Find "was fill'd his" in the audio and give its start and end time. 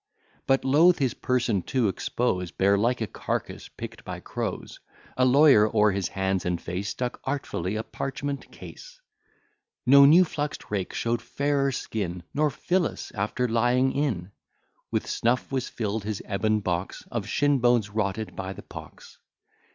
15.51-16.19